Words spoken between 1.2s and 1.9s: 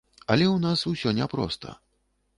проста.